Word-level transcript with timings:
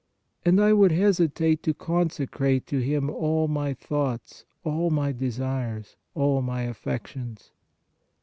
And 0.43 0.59
I 0.59 0.73
would 0.73 0.91
hesitate 0.91 1.61
to 1.61 1.75
consecrate 1.75 2.65
to 2.65 2.79
Him 2.79 3.07
all 3.07 3.47
my 3.47 3.75
thoughts, 3.75 4.45
all 4.63 4.89
my 4.89 5.11
desires, 5.11 5.95
all 6.15 6.41
my 6.41 6.63
affections 6.63 7.51